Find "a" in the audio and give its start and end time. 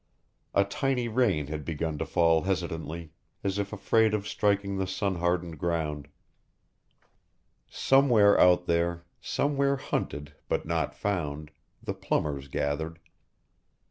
0.55-0.63